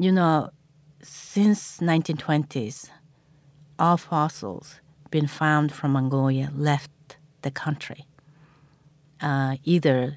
[0.00, 0.48] you know,
[1.02, 2.88] since 1920s,
[3.78, 4.80] all fossils
[5.10, 8.06] been found from Mongolia left the country,
[9.20, 10.16] uh, either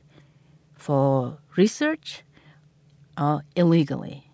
[0.74, 2.24] for research
[3.18, 4.32] or illegally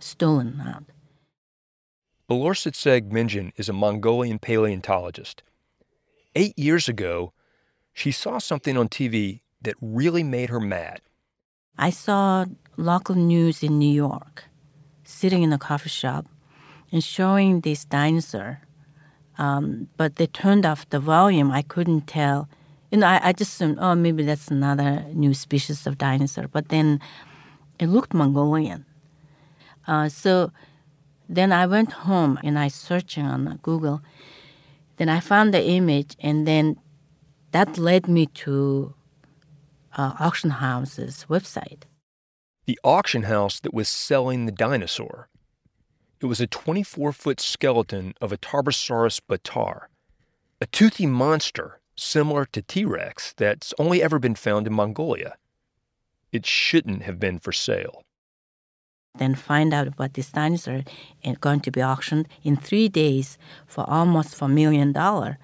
[0.00, 0.84] stolen out.
[2.28, 5.44] Bolortsetseg Minjin is a Mongolian paleontologist.
[6.34, 7.32] Eight years ago,
[7.92, 11.02] she saw something on TV that really made her mad.
[11.78, 12.46] I saw
[12.76, 14.44] local news in New York,
[15.12, 16.26] sitting in a coffee shop
[16.90, 18.60] and showing this dinosaur.
[19.38, 21.50] Um, but they turned off the volume.
[21.50, 22.48] I couldn't tell.
[22.90, 26.48] You know, I, I just assumed, oh, maybe that's another new species of dinosaur.
[26.48, 27.00] But then
[27.78, 28.84] it looked Mongolian.
[29.86, 30.52] Uh, so
[31.28, 34.02] then I went home and I searching on Google.
[34.98, 36.76] Then I found the image, and then
[37.52, 38.94] that led me to
[39.96, 41.84] uh, auction house's website.
[42.66, 45.28] The auction house that was selling the dinosaur.
[46.20, 49.86] It was a 24 foot skeleton of a Tarbosaurus bataar,
[50.60, 55.36] a toothy monster similar to T Rex that's only ever been found in Mongolia.
[56.30, 58.04] It shouldn't have been for sale.
[59.16, 60.84] Then find out about this dinosaur
[61.22, 63.36] and going to be auctioned in three days
[63.66, 65.38] for almost for a million dollar.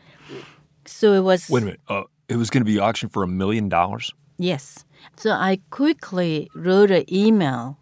[0.87, 1.51] So it was.
[1.51, 1.81] Wait a minute.
[1.89, 4.15] Uh, it was going to be auctioned for a million dollars?
[4.39, 4.85] Yes.
[5.17, 7.79] So I quickly wrote an email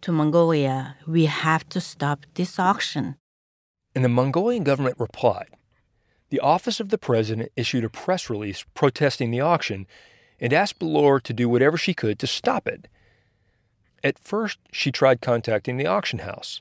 [0.00, 0.96] to Mongolia.
[1.06, 3.16] We have to stop this auction.
[3.94, 5.48] And the Mongolian government replied.
[6.30, 9.86] The office of the president issued a press release protesting the auction
[10.38, 12.86] and asked Bolor to do whatever she could to stop it.
[14.04, 16.60] At first, she tried contacting the auction house,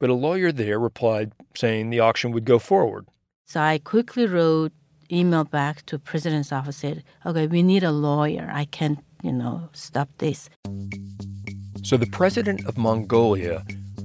[0.00, 3.06] but a lawyer there replied saying the auction would go forward.
[3.44, 4.72] So I quickly wrote
[5.10, 8.50] email back to president's office said, "Okay, we need a lawyer.
[8.52, 10.48] I can't, you know, stop this."
[11.82, 13.64] So the president of Mongolia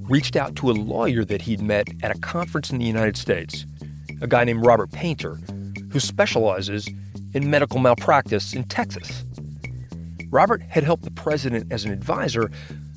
[0.09, 3.65] reached out to a lawyer that he'd met at a conference in the United States,
[4.21, 5.39] a guy named Robert Painter,
[5.91, 6.87] who specializes
[7.33, 9.23] in medical malpractice in Texas.
[10.29, 12.51] Robert had helped the president as an advisor,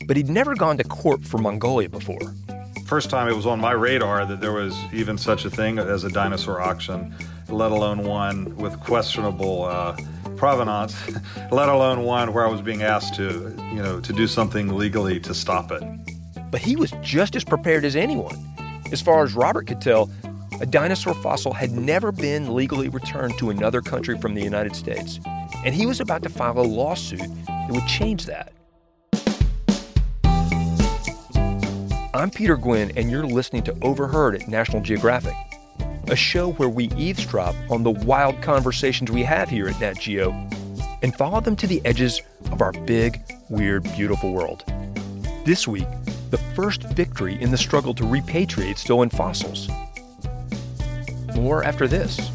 [0.06, 2.34] but he'd never gone to court for Mongolia before.
[2.86, 6.04] First time it was on my radar that there was even such a thing as
[6.04, 7.14] a dinosaur auction,
[7.48, 9.96] let alone one with questionable uh,
[10.36, 10.94] provenance,
[11.52, 15.20] let alone one where I was being asked to, you know, to do something legally
[15.20, 15.82] to stop it.
[16.50, 18.36] But he was just as prepared as anyone.
[18.92, 20.10] As far as Robert could tell,
[20.60, 25.18] a dinosaur fossil had never been legally returned to another country from the United States
[25.64, 28.52] and he was about to file a lawsuit that would change that.
[32.14, 35.34] I'm Peter Gwin, and you're listening to Overheard at National Geographic,
[36.10, 40.30] a show where we eavesdrop on the wild conversations we have here at Nat Geo
[41.02, 42.20] and follow them to the edges
[42.50, 44.64] of our big, weird, beautiful world.
[45.44, 45.86] This week,
[46.30, 49.68] the first victory in the struggle to repatriate stolen fossils.
[51.36, 52.30] More after this.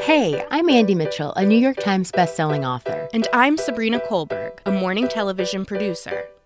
[0.00, 3.08] Hey, I'm Andie Mitchell, a New York Times bestselling author.
[3.14, 6.26] And I'm Sabrina Kohlberg, a morning television producer.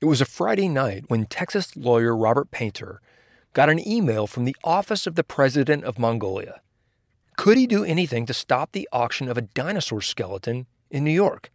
[0.00, 3.00] It was a Friday night when Texas lawyer Robert Painter
[3.52, 6.60] got an email from the office of the president of Mongolia.
[7.36, 11.50] Could he do anything to stop the auction of a dinosaur skeleton in New York?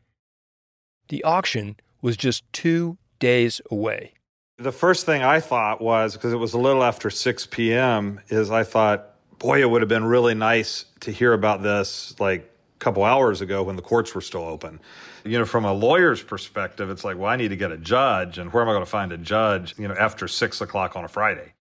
[1.09, 4.13] The auction was just two days away.
[4.57, 8.51] The first thing I thought was, because it was a little after 6 p.m., is
[8.51, 13.03] I thought, boy, it would have been really nice to hear about this like couple
[13.03, 14.79] hours ago when the courts were still open
[15.24, 18.38] you know, from a lawyer's perspective, it's like, well, I need to get a judge,
[18.38, 21.04] and where am I going to find a judge, you know, after six o'clock on
[21.04, 21.54] a Friday?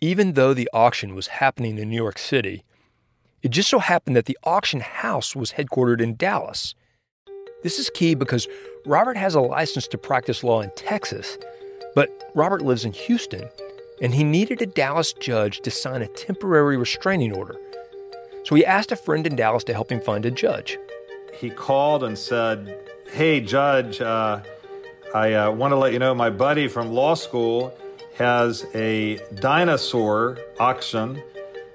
[0.00, 2.64] Even though the auction was happening in New York City,
[3.42, 6.74] it just so happened that the auction house was headquartered in Dallas.
[7.62, 8.48] This is key because
[8.86, 11.36] Robert has a license to practice law in Texas,
[11.94, 13.48] but Robert lives in Houston,
[14.00, 17.56] and he needed a Dallas judge to sign a temporary restraining order.
[18.44, 20.78] So he asked a friend in Dallas to help him find a judge.
[21.34, 22.76] He called and said,
[23.12, 24.40] Hey, Judge, uh,
[25.14, 27.76] I uh, want to let you know my buddy from law school
[28.16, 31.22] has a dinosaur auction,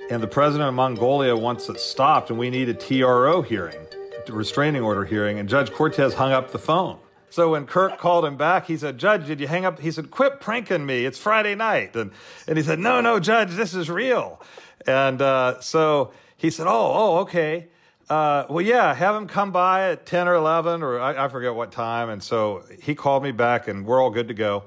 [0.09, 3.87] and the president of Mongolia wants it stopped, and we need a TRO hearing,
[4.29, 5.39] restraining order hearing.
[5.39, 6.99] And Judge Cortez hung up the phone.
[7.29, 9.79] So when Kirk called him back, he said, Judge, did you hang up?
[9.79, 11.05] He said, quit pranking me.
[11.05, 11.95] It's Friday night.
[11.95, 12.11] And,
[12.47, 14.41] and he said, no, no, Judge, this is real.
[14.87, 17.67] And uh, so he said, oh, oh, okay.
[18.09, 21.55] Uh, well, yeah, have him come by at 10 or 11, or I, I forget
[21.55, 22.09] what time.
[22.09, 24.63] And so he called me back, and we're all good to go.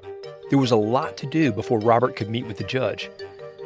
[0.50, 3.10] There was a lot to do before Robert could meet with the judge.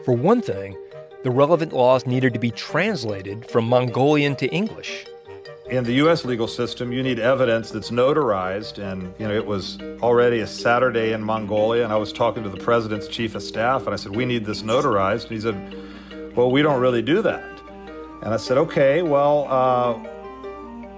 [0.05, 0.77] For one thing,
[1.23, 5.07] the relevant laws needed to be translated from Mongolian to English.
[5.71, 6.25] In the U.S.
[6.25, 11.13] legal system, you need evidence that's notarized, and you know it was already a Saturday
[11.13, 14.15] in Mongolia, and I was talking to the president's chief of staff, and I said,
[14.15, 17.52] "We need this notarized," and he said, "Well, we don't really do that."
[18.23, 19.95] And I said, okay, well, uh,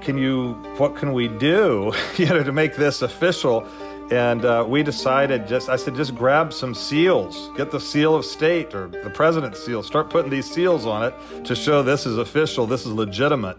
[0.02, 3.66] can you, what can we do, you know, to make this official?
[4.10, 8.26] And uh, we decided just, I said, just grab some seals, get the seal of
[8.26, 12.18] state or the president's seal, start putting these seals on it to show this is
[12.18, 13.56] official, this is legitimate.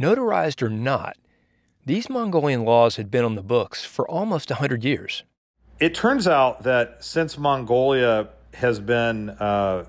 [0.00, 1.16] Notarized or not,
[1.84, 5.22] these Mongolian laws had been on the books for almost 100 years.
[5.78, 9.84] It turns out that since Mongolia has been uh,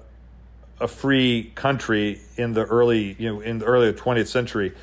[0.79, 4.73] a free country in the early, you know, in the early 20th century,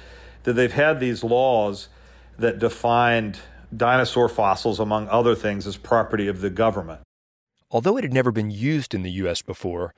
[0.43, 1.88] that they've had these laws
[2.38, 3.41] that defined
[3.76, 7.00] dinosaur fossils, among other things, as property of the government.
[7.70, 9.43] Although it had never been used in the U.S.
[9.43, 9.94] before,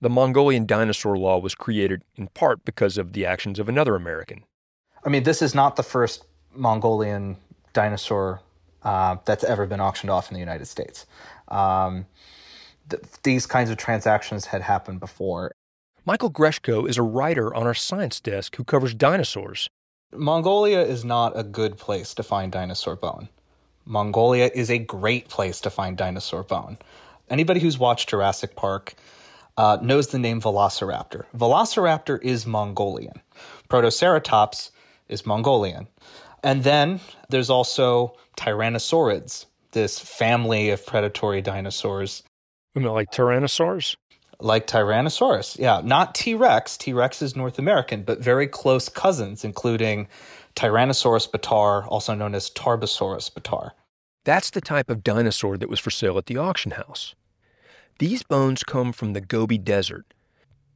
[0.00, 4.44] the Mongolian dinosaur law was created in part because of the actions of another American.
[5.04, 6.24] I mean, this is not the first
[6.54, 7.36] Mongolian
[7.72, 8.40] dinosaur
[8.82, 11.06] uh, that's ever been auctioned off in the United States.
[11.48, 12.06] Um,
[12.90, 15.52] th- these kinds of transactions had happened before.
[16.04, 19.68] Michael Greshko is a writer on our science desk who covers dinosaurs.
[20.12, 23.28] Mongolia is not a good place to find dinosaur bone.
[23.84, 26.78] Mongolia is a great place to find dinosaur bone.
[27.28, 28.94] Anybody who's watched Jurassic Park
[29.56, 31.24] uh, knows the name Velociraptor.
[31.36, 33.22] Velociraptor is Mongolian.
[33.68, 34.70] Protoceratops
[35.08, 35.86] is Mongolian.
[36.42, 37.00] And then
[37.30, 42.22] there's also Tyrannosaurids, this family of predatory dinosaurs
[42.74, 43.96] I mean, like Tyrannosaurus?
[44.40, 45.80] Like Tyrannosaurus, yeah.
[45.84, 46.76] Not T Rex.
[46.76, 50.08] T Rex is North American, but very close cousins, including
[50.56, 53.70] Tyrannosaurus bataar, also known as Tarbosaurus bataar.
[54.24, 57.14] That's the type of dinosaur that was for sale at the auction house.
[57.98, 60.12] These bones come from the Gobi Desert.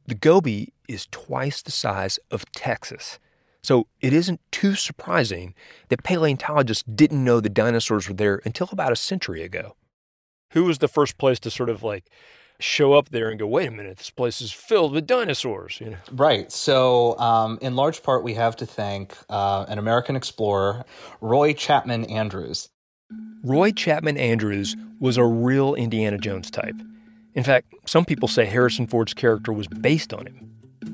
[0.07, 3.19] The Gobi is twice the size of Texas.
[3.61, 5.53] So it isn't too surprising
[5.89, 9.75] that paleontologists didn't know the dinosaurs were there until about a century ago
[10.51, 12.05] who was the first place to sort of like
[12.59, 15.79] show up there and go, wait a minute, this place is filled with dinosaurs.
[15.79, 15.97] You know?
[16.11, 16.51] Right.
[16.51, 20.83] So, um, in large part, we have to thank uh, an American explorer,
[21.21, 22.69] Roy Chapman Andrews.
[23.43, 26.75] Roy Chapman Andrews was a real Indiana Jones type.
[27.33, 30.45] In fact, some people say Harrison Ford's character was based on him.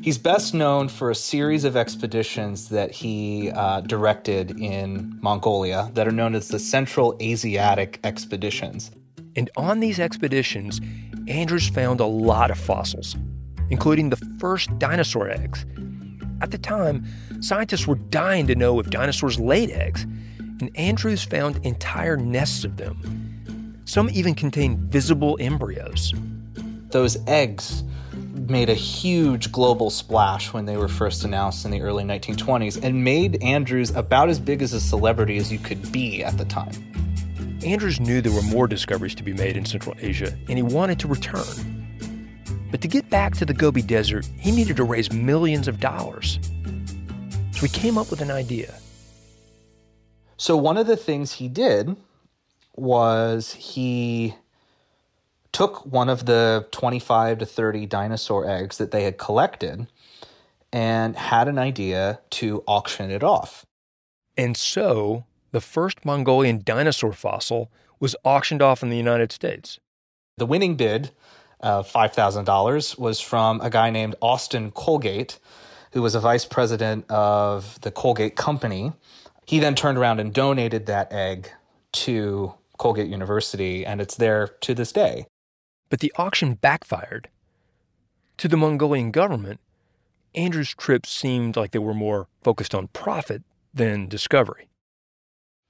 [0.02, 6.08] He's best known for a series of expeditions that he uh, directed in Mongolia that
[6.08, 8.92] are known as the Central Asiatic Expeditions.
[9.36, 10.80] And on these expeditions,
[11.28, 13.16] Andrews found a lot of fossils,
[13.70, 15.66] including the first dinosaur eggs.
[16.42, 17.06] At the time,
[17.42, 22.78] scientists were dying to know if dinosaurs laid eggs, and Andrews found entire nests of
[22.78, 23.82] them.
[23.86, 26.14] Some even contained visible embryos.
[26.90, 27.84] Those eggs
[28.50, 33.04] made a huge global splash when they were first announced in the early 1920s and
[33.04, 36.95] made Andrews about as big as a celebrity as you could be at the time.
[37.66, 41.00] Andrews knew there were more discoveries to be made in Central Asia, and he wanted
[41.00, 41.44] to return.
[42.70, 46.40] But to get back to the Gobi Desert, he needed to raise millions of dollars.
[47.54, 48.76] So he came up with an idea.
[50.38, 51.96] So, one of the things he did
[52.76, 54.36] was he
[55.52, 59.88] took one of the 25 to 30 dinosaur eggs that they had collected
[60.74, 63.66] and had an idea to auction it off.
[64.36, 65.24] And so
[65.56, 67.72] the first Mongolian dinosaur fossil
[68.02, 69.80] was auctioned off in the United States.
[70.36, 71.12] The winning bid
[71.64, 75.40] uh, of $5,000 was from a guy named Austin Colgate,
[75.94, 78.92] who was a vice president of the Colgate Company.
[79.46, 81.50] He then turned around and donated that egg
[82.04, 85.26] to Colgate University, and it's there to this day.
[85.90, 87.30] But the auction backfired.
[88.40, 89.62] To the Mongolian government,
[90.36, 93.44] Andrew's trips seemed like they were more focused on profit
[93.74, 94.68] than discovery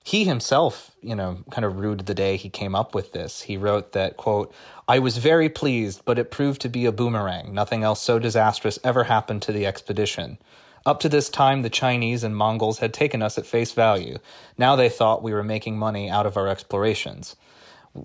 [0.05, 3.41] he himself, you know, kind of rued the day he came up with this.
[3.41, 4.53] He wrote that, quote,
[4.87, 7.55] I was very pleased, but it proved to be a boomerang.
[7.55, 10.37] Nothing else so disastrous ever happened to the expedition.
[10.85, 14.19] Up to this time, the Chinese and Mongols had taken us at face value.
[14.59, 17.35] Now they thought we were making money out of our explorations.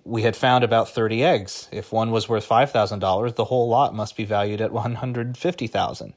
[0.02, 1.68] We had found about 30 eggs.
[1.70, 6.14] If one was worth $5,000, the whole lot must be valued at 150,000.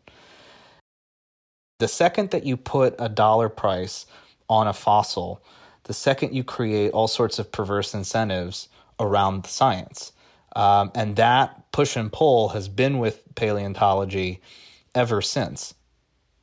[1.80, 4.06] The second that you put a dollar price
[4.48, 5.44] on a fossil,
[5.84, 10.12] the second you create all sorts of perverse incentives around the science.
[10.56, 14.42] Um, and that push and pull has been with paleontology
[14.94, 15.74] ever since.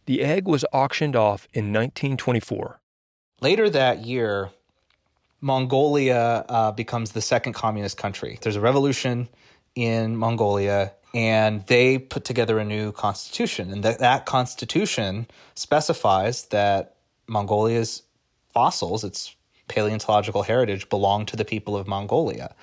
[0.07, 2.81] The egg was auctioned off in 1924.
[3.41, 4.51] Later that year,
[5.41, 8.39] Mongolia uh, becomes the second communist country.
[8.43, 9.29] There's a revolution
[9.75, 13.71] in Mongolia, and they put together a new constitution.
[13.71, 18.03] And that, that constitution specifies that Mongolia's
[18.53, 19.35] fossils, its
[19.69, 22.55] paleontological heritage, belong to the people of Mongolia.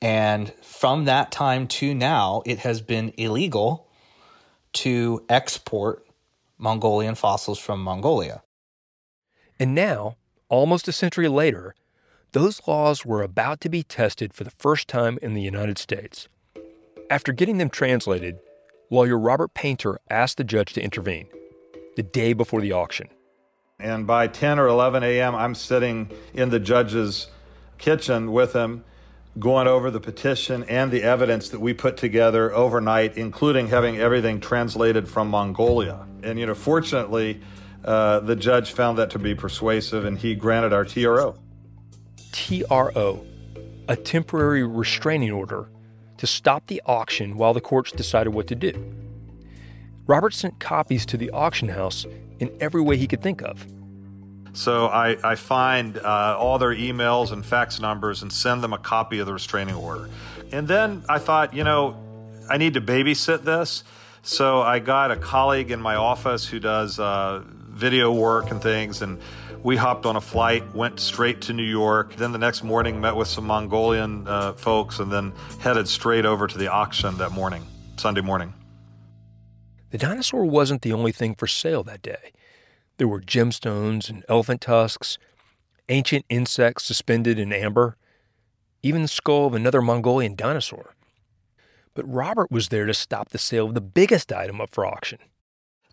[0.00, 3.88] And from that time to now, it has been illegal
[4.74, 6.06] to export
[6.58, 8.42] Mongolian fossils from Mongolia.
[9.58, 10.16] And now,
[10.48, 11.74] almost a century later,
[12.32, 16.28] those laws were about to be tested for the first time in the United States.
[17.08, 18.38] After getting them translated,
[18.90, 21.28] lawyer Robert Painter asked the judge to intervene
[21.96, 23.08] the day before the auction.
[23.84, 27.28] And by 10 or 11 a.m., I'm sitting in the judge's
[27.76, 28.82] kitchen with him,
[29.38, 34.40] going over the petition and the evidence that we put together overnight, including having everything
[34.40, 36.06] translated from Mongolia.
[36.22, 37.42] And, you know, fortunately,
[37.84, 41.36] uh, the judge found that to be persuasive and he granted our TRO.
[42.32, 43.26] TRO,
[43.86, 45.68] a temporary restraining order
[46.16, 48.72] to stop the auction while the courts decided what to do.
[50.06, 52.06] Robert sent copies to the auction house
[52.38, 53.66] in every way he could think of.
[54.52, 58.78] So I, I find uh, all their emails and fax numbers and send them a
[58.78, 60.08] copy of the restraining order.
[60.52, 61.96] And then I thought, you know,
[62.48, 63.82] I need to babysit this.
[64.22, 69.02] So I got a colleague in my office who does uh, video work and things,
[69.02, 69.20] and
[69.62, 72.14] we hopped on a flight, went straight to New York.
[72.16, 76.46] Then the next morning, met with some Mongolian uh, folks, and then headed straight over
[76.46, 78.54] to the auction that morning, Sunday morning.
[79.94, 82.32] The dinosaur wasn't the only thing for sale that day.
[82.96, 85.18] There were gemstones and elephant tusks,
[85.88, 87.96] ancient insects suspended in amber,
[88.82, 90.96] even the skull of another Mongolian dinosaur.
[91.94, 95.20] But Robert was there to stop the sale of the biggest item up for auction.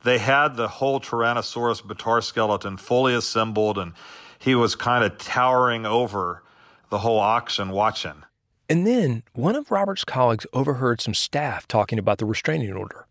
[0.03, 3.93] They had the whole Tyrannosaurus bataar skeleton fully assembled, and
[4.39, 6.41] he was kind of towering over
[6.89, 8.23] the whole auction watching.
[8.67, 13.05] And then one of Robert's colleagues overheard some staff talking about the restraining order.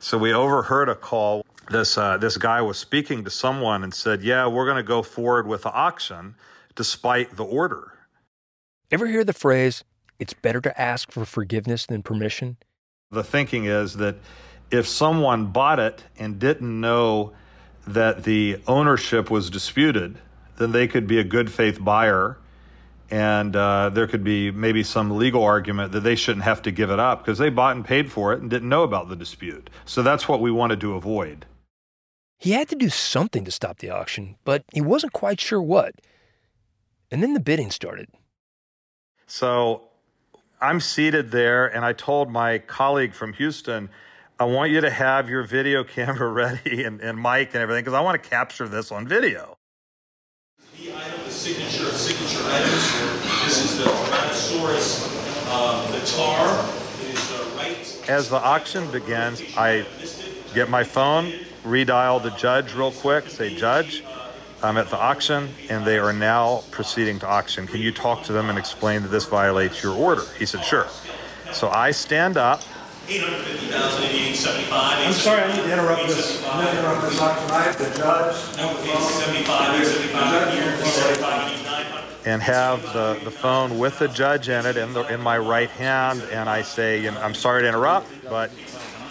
[0.00, 1.44] So we overheard a call.
[1.70, 5.02] This uh, this guy was speaking to someone and said, "Yeah, we're going to go
[5.02, 6.34] forward with the auction,
[6.74, 7.92] despite the order."
[8.90, 9.82] Ever hear the phrase,
[10.18, 12.58] "It's better to ask for forgiveness than permission"?
[13.10, 14.16] The thinking is that
[14.70, 17.32] if someone bought it and didn't know
[17.86, 20.18] that the ownership was disputed,
[20.56, 22.38] then they could be a good faith buyer
[23.10, 26.90] and uh, there could be maybe some legal argument that they shouldn't have to give
[26.90, 29.70] it up because they bought and paid for it and didn't know about the dispute.
[29.84, 31.46] So that's what we wanted to avoid.
[32.38, 35.94] He had to do something to stop the auction, but he wasn't quite sure what.
[37.10, 38.08] And then the bidding started.
[39.26, 39.82] So
[40.60, 43.90] I'm seated there, and I told my colleague from Houston,
[44.38, 47.94] I want you to have your video camera ready and, and mic and everything because
[47.94, 49.56] I want to capture this on video.
[50.76, 52.43] The item, the signature of signature items.
[52.62, 55.14] This is the Tyrannosaurus
[55.50, 56.48] um, the tar.
[56.48, 58.08] Uh, right.
[58.08, 59.86] As the auction begins, I
[60.54, 61.32] get my phone,
[61.64, 64.04] redial the judge real quick, say, Judge,
[64.62, 67.66] I'm at the auction and they are now proceeding to auction.
[67.66, 70.22] Can you talk to them and explain that this violates your order?
[70.38, 70.86] He said, Sure.
[71.52, 72.62] So I stand up.
[73.06, 74.04] 850,000,
[74.72, 76.42] I'm sorry, I need to interrupt this.
[76.46, 77.50] I'm going to interrupt this auction.
[77.50, 78.56] I have the judge.
[78.56, 81.63] No, it's 75, 75 here, 75, you need 900.
[82.24, 85.70] And have the, the phone with the judge in it in, the, in my right
[85.70, 88.50] hand, and I say, I'm sorry to interrupt, but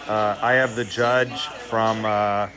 [0.08, 2.50] uh, I have the judge from uh,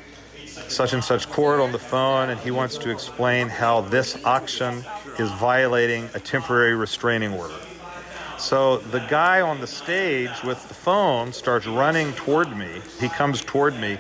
[0.69, 4.85] such and such court on the phone, and he wants to explain how this auction
[5.19, 7.55] is violating a temporary restraining order.
[8.39, 12.81] So the guy on the stage with the phone starts running toward me.
[13.01, 13.99] He comes toward me,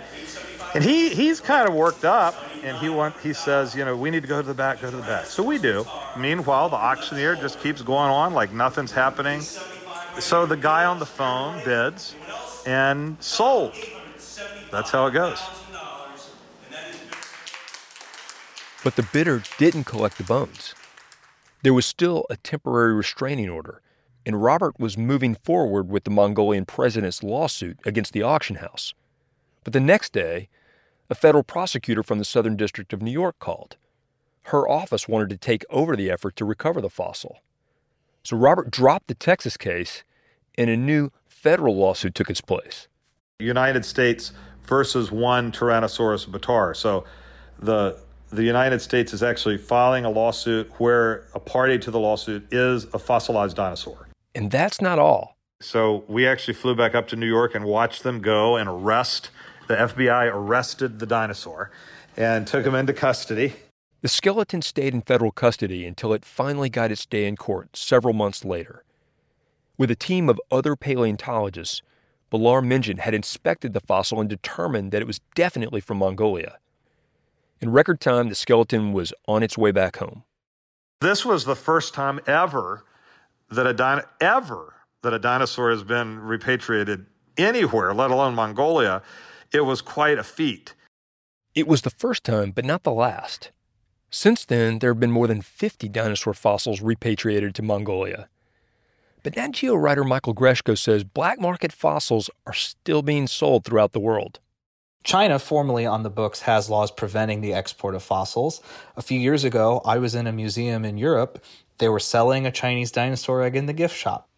[0.75, 2.34] and he, he's kind of worked up,
[2.66, 4.90] and he want, he says, you know, we need to go to the back, go
[4.90, 5.26] to the back.
[5.26, 5.87] So we do.
[6.18, 9.40] Meanwhile, the auctioneer just keeps going on like nothing's happening.
[10.18, 12.16] So the guy on the phone bids
[12.66, 13.73] and sold.
[14.73, 15.40] That's how it goes.
[18.82, 20.75] But the bidder didn't collect the bones.
[21.62, 23.80] There was still a temporary restraining order,
[24.25, 28.92] and Robert was moving forward with the Mongolian president's lawsuit against the auction house.
[29.62, 30.49] But the next day,
[31.08, 33.76] a federal prosecutor from the Southern District of New York called.
[34.44, 37.40] Her office wanted to take over the effort to recover the fossil.
[38.22, 40.04] So Robert dropped the Texas case,
[40.56, 42.88] and a new federal lawsuit took its place.
[43.38, 44.32] United States
[44.64, 46.75] versus one Tyrannosaurus bataar.
[46.75, 47.04] So
[47.58, 52.46] the the United States is actually filing a lawsuit where a party to the lawsuit
[52.52, 54.08] is a fossilized dinosaur.
[54.34, 55.36] And that's not all.
[55.60, 59.30] So we actually flew back up to New York and watched them go and arrest.
[59.66, 61.70] The FBI arrested the dinosaur
[62.16, 63.54] and took him into custody.
[64.02, 68.14] The skeleton stayed in federal custody until it finally got its day in court several
[68.14, 68.85] months later.
[69.76, 71.82] With a team of other paleontologists,
[72.32, 76.58] Bolor Minjin had inspected the fossil and determined that it was definitely from Mongolia.
[77.61, 80.25] In record time, the skeleton was on its way back home.
[81.00, 82.85] This was the first time ever
[83.50, 87.06] that a din- ever that a dinosaur has been repatriated
[87.37, 89.02] anywhere, let alone Mongolia.
[89.53, 90.75] It was quite a feat.
[91.55, 93.50] It was the first time, but not the last.
[94.11, 98.29] Since then, there have been more than 50 dinosaur fossils repatriated to Mongolia.
[99.23, 103.93] But Nat Geo writer Michael Greshko says black market fossils are still being sold throughout
[103.93, 104.38] the world.
[105.03, 108.61] China, formally on the books, has laws preventing the export of fossils.
[108.97, 111.45] A few years ago, I was in a museum in Europe.
[111.79, 114.29] They were selling a Chinese dinosaur egg in the gift shop.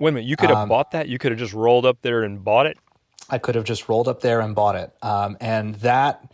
[0.00, 1.08] Wait a minute, you could have Um, bought that?
[1.08, 2.78] You could have just rolled up there and bought it?
[3.30, 4.92] I could have just rolled up there and bought it.
[5.02, 6.32] Um, and that,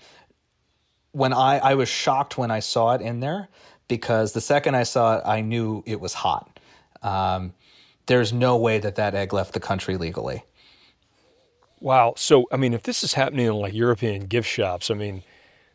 [1.12, 3.48] when I, I was shocked when I saw it in there
[3.88, 6.58] because the second I saw it, I knew it was hot.
[7.02, 7.54] Um,
[8.06, 10.44] there's no way that that egg left the country legally.
[11.80, 12.14] Wow.
[12.16, 15.22] So, I mean, if this is happening in like European gift shops, I mean,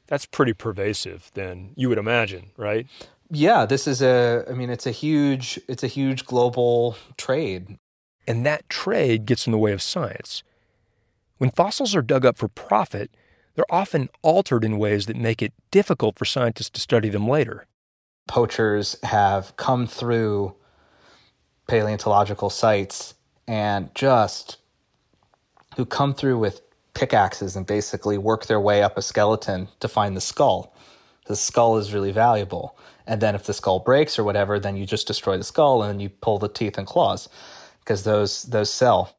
[0.08, 2.88] that's pretty pervasive, then you would imagine, right?
[3.30, 4.44] Yeah, this is a.
[4.50, 5.58] I mean, it's a huge.
[5.70, 7.78] It's a huge global trade.
[8.28, 10.44] And that trade gets in the way of science.
[11.42, 13.10] When fossils are dug up for profit,
[13.56, 17.66] they're often altered in ways that make it difficult for scientists to study them later.
[18.28, 20.54] Poachers have come through
[21.68, 23.16] paleontological sites
[23.48, 24.58] and just
[25.78, 26.62] who come through with
[26.94, 30.76] pickaxes and basically work their way up a skeleton to find the skull.
[31.26, 32.78] The skull is really valuable.
[33.08, 36.04] And then if the skull breaks or whatever, then you just destroy the skull and
[36.04, 37.30] you pull the teeth and claws
[37.80, 39.18] because those those sell.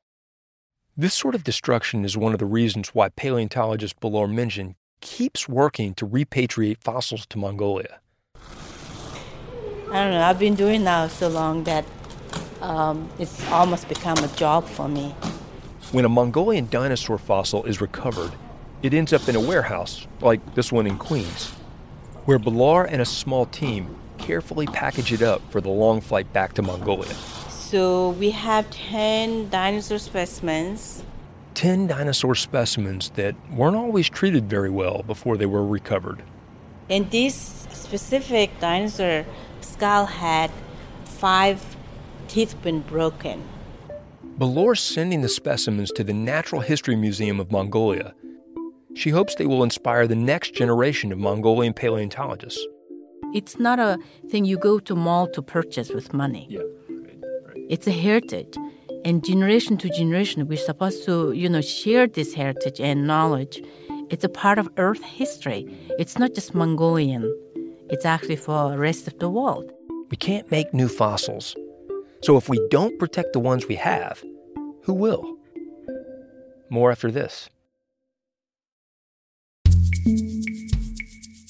[0.94, 5.94] This sort of destruction is one of the reasons why paleontologist Bolor Minjin keeps working
[5.94, 7.98] to repatriate fossils to Mongolia.
[8.36, 10.22] I don't know.
[10.22, 11.86] I've been doing now so long that
[12.60, 15.14] um, it's almost become a job for me.
[15.92, 18.32] When a Mongolian dinosaur fossil is recovered,
[18.82, 21.48] it ends up in a warehouse, like this one in Queens,
[22.26, 26.52] where Bolor and a small team carefully package it up for the long flight back
[26.52, 27.14] to Mongolia.
[27.72, 31.02] So we have 10 dinosaur specimens.
[31.54, 36.22] 10 dinosaur specimens that weren't always treated very well before they were recovered.
[36.90, 37.34] And this
[37.72, 39.24] specific dinosaur
[39.62, 40.50] skull had
[41.04, 41.64] five
[42.28, 43.42] teeth been broken.
[44.36, 48.12] Bolor's sending the specimens to the Natural History Museum of Mongolia.
[48.94, 52.62] She hopes they will inspire the next generation of Mongolian paleontologists.
[53.32, 56.46] It's not a thing you go to mall to purchase with money.
[56.50, 56.60] Yeah.
[57.72, 58.54] It's a heritage.
[59.02, 63.62] And generation to generation, we're supposed to, you know, share this heritage and knowledge.
[64.10, 65.64] It's a part of Earth history.
[65.98, 67.24] It's not just Mongolian.
[67.88, 69.72] It's actually for the rest of the world.
[70.10, 71.56] We can't make new fossils.
[72.22, 74.22] So if we don't protect the ones we have,
[74.82, 75.38] who will?
[76.68, 77.48] More after this.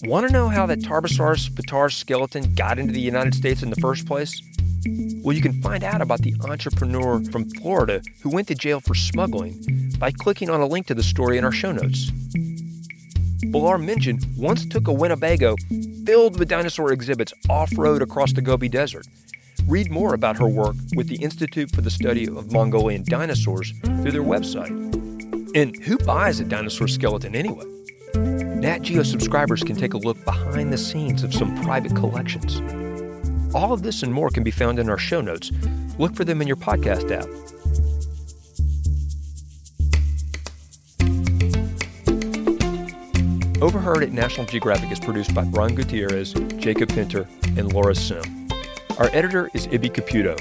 [0.05, 3.81] Want to know how that Tarbosaurus bataar skeleton got into the United States in the
[3.81, 4.41] first place?
[5.23, 8.95] Well, you can find out about the entrepreneur from Florida who went to jail for
[8.95, 12.11] smuggling by clicking on a link to the story in our show notes.
[13.53, 15.57] Bolor Minjin once took a Winnebago
[16.05, 19.07] filled with dinosaur exhibits off road across the Gobi Desert.
[19.68, 24.11] Read more about her work with the Institute for the Study of Mongolian Dinosaurs through
[24.11, 24.71] their website.
[25.55, 27.66] And who buys a dinosaur skeleton anyway?
[28.14, 32.61] Nat Geo subscribers can take a look behind the scenes of some private collections.
[33.55, 35.51] All of this and more can be found in our show notes.
[35.99, 37.29] Look for them in your podcast app.
[43.62, 48.49] Overheard at National Geographic is produced by Brian Gutierrez, Jacob Pinter, and Laura Sim.
[48.99, 50.37] Our editor is Ibby Caputo.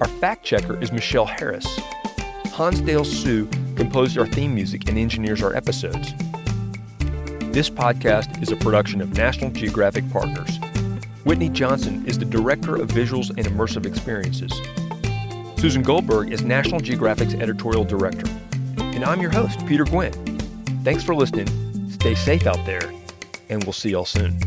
[0.00, 1.66] Our fact checker is Michelle Harris.
[2.54, 6.14] Hansdale Hsu composed our theme music and engineers our episodes.
[7.52, 10.58] This podcast is a production of National Geographic Partners.
[11.24, 14.52] Whitney Johnson is the Director of Visuals and Immersive Experiences.
[15.60, 18.30] Susan Goldberg is National Geographic's Editorial Director.
[18.78, 20.12] And I'm your host, Peter Gwin.
[20.84, 21.90] Thanks for listening.
[21.90, 22.92] Stay safe out there,
[23.48, 24.38] and we'll see y'all soon.